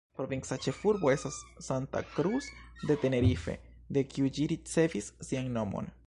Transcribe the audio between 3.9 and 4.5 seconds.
de kiu ĝi